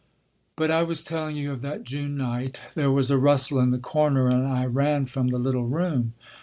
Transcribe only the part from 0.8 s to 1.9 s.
was telling you of that